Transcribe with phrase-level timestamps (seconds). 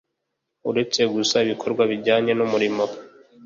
[0.69, 2.83] Uretse gusa ibikorwa bijyanye n umurimo